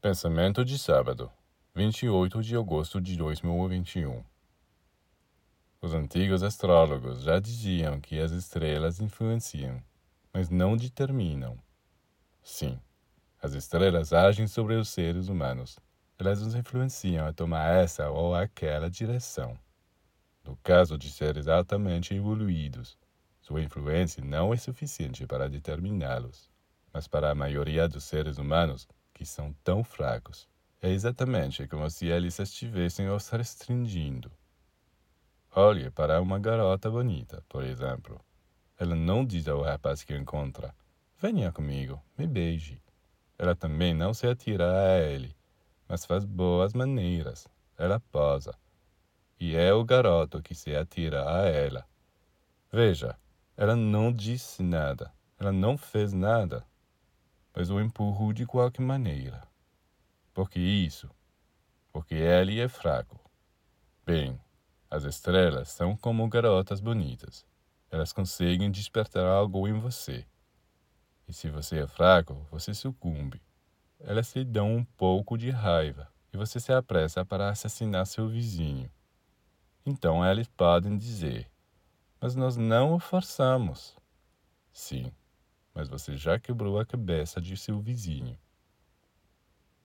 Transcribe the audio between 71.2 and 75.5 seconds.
E se você é fraco, você sucumbe. Elas lhe dão um pouco de